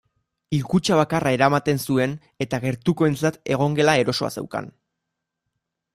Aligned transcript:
Hilkutxa 0.55 0.95
bakarra 0.99 1.33
eramaten 1.35 1.81
zuen 1.89 2.15
eta 2.47 2.61
gertukoentzat 2.65 3.39
egongela 3.57 3.99
erosoa 4.05 4.33
zeukan. 4.37 4.75